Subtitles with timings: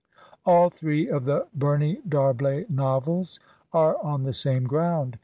[0.47, 3.39] All three of the Bumey D'Arblay novels
[3.71, 5.19] are on the same ground.